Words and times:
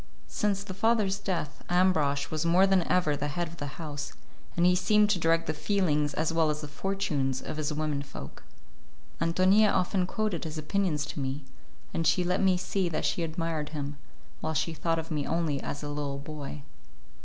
Since 0.33 0.63
the 0.63 0.73
father's 0.73 1.19
death, 1.19 1.63
Ambrosch 1.69 2.31
was 2.31 2.43
more 2.43 2.65
than 2.65 2.81
ever 2.87 3.15
the 3.15 3.27
head 3.27 3.47
of 3.47 3.57
the 3.57 3.77
house 3.77 4.13
and 4.57 4.65
he 4.65 4.73
seemed 4.73 5.11
to 5.11 5.19
direct 5.19 5.45
the 5.45 5.53
feelings 5.53 6.15
as 6.15 6.33
well 6.33 6.49
as 6.49 6.61
the 6.61 6.67
fortunes 6.67 7.39
of 7.39 7.57
his 7.57 7.71
women 7.71 8.01
folk. 8.01 8.41
Ántonia 9.21 9.71
often 9.71 10.07
quoted 10.07 10.43
his 10.43 10.57
opinions 10.57 11.05
to 11.05 11.19
me, 11.19 11.43
and 11.93 12.07
she 12.07 12.23
let 12.23 12.41
me 12.41 12.57
see 12.57 12.89
that 12.89 13.05
she 13.05 13.21
admired 13.21 13.69
him, 13.69 13.95
while 14.39 14.55
she 14.55 14.73
thought 14.73 14.97
of 14.97 15.11
me 15.11 15.27
only 15.27 15.61
as 15.61 15.83
a 15.83 15.89
little 15.89 16.17
boy. 16.17 16.63